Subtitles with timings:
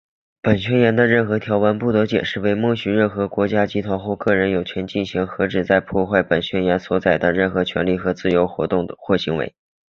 [0.41, 9.53] 本宣言的任何条文,不得解释为默许任何国家、集团或个人有权进行任何旨在破坏本宣言所载的任何权利和自由的活动或行为。